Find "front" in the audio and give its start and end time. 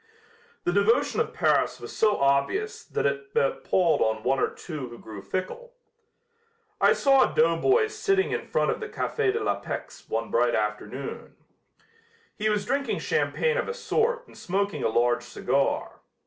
8.47-8.71